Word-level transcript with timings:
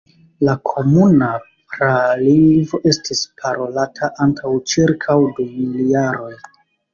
La 0.47 0.53
komuna 0.67 1.27
pralingvo 1.73 2.79
estis 2.93 3.21
parolata 3.43 4.11
antaŭ 4.27 4.55
ĉirkaŭ 4.73 5.19
du 5.41 5.47
mil 5.53 5.79
jaroj. 5.93 6.33